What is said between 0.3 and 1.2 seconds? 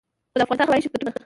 خو د افغانستان هوايي شرکتونه